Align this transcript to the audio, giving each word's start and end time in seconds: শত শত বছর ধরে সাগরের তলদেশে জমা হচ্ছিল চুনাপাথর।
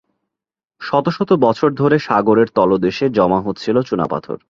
শত 0.81 1.05
শত 1.09 1.29
বছর 1.41 1.69
ধরে 1.73 1.97
সাগরের 1.99 2.47
তলদেশে 2.55 3.05
জমা 3.09 3.39
হচ্ছিল 3.41 3.75
চুনাপাথর। 3.81 4.37